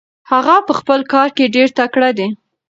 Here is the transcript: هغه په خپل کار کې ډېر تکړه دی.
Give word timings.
هغه 0.31 0.55
په 0.67 0.73
خپل 0.79 0.99
کار 1.13 1.29
کې 1.35 1.51
ډېر 1.55 1.67
تکړه 1.79 2.09
دی. 2.17 2.27